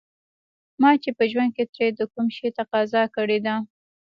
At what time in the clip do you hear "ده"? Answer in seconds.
3.45-3.55